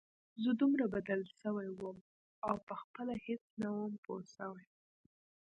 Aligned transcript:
زه 0.43 0.49
دومره 0.61 0.85
بدل 0.95 1.21
سوى 1.41 1.67
وم 1.71 1.97
او 2.47 2.53
پخپله 2.67 3.15
هېڅ 3.25 3.43
نه 3.61 3.67
وم 3.77 3.93
پوه 4.03 4.21
سوى. 4.35 4.65